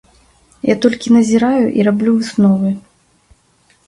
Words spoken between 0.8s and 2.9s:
толькі назіраю і раблю высновы.